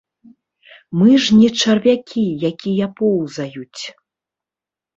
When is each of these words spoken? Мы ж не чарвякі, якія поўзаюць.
Мы 1.01 1.09
ж 1.25 1.37
не 1.41 1.49
чарвякі, 1.67 2.23
якія 2.51 2.85
поўзаюць. 3.03 3.81